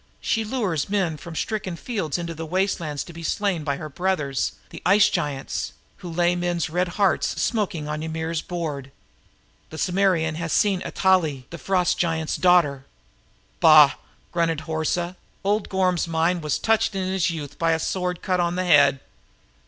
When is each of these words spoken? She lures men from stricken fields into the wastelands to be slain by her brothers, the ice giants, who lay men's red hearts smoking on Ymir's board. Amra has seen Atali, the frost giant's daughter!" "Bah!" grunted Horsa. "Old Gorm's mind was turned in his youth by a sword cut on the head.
She 0.19 0.43
lures 0.43 0.89
men 0.89 1.15
from 1.15 1.35
stricken 1.35 1.75
fields 1.75 2.17
into 2.17 2.33
the 2.33 2.43
wastelands 2.47 3.03
to 3.03 3.13
be 3.13 3.21
slain 3.21 3.63
by 3.63 3.77
her 3.77 3.87
brothers, 3.87 4.53
the 4.71 4.81
ice 4.83 5.09
giants, 5.09 5.73
who 5.97 6.09
lay 6.11 6.35
men's 6.35 6.71
red 6.71 6.87
hearts 6.97 7.39
smoking 7.39 7.87
on 7.87 8.01
Ymir's 8.01 8.41
board. 8.41 8.91
Amra 9.71 10.31
has 10.37 10.51
seen 10.51 10.81
Atali, 10.81 11.43
the 11.51 11.59
frost 11.59 11.99
giant's 11.99 12.35
daughter!" 12.37 12.87
"Bah!" 13.59 13.91
grunted 14.31 14.61
Horsa. 14.61 15.17
"Old 15.43 15.69
Gorm's 15.69 16.07
mind 16.07 16.41
was 16.41 16.57
turned 16.57 16.89
in 16.93 17.07
his 17.11 17.29
youth 17.29 17.59
by 17.59 17.73
a 17.73 17.77
sword 17.79 18.23
cut 18.23 18.39
on 18.39 18.55
the 18.55 18.65
head. 18.65 19.01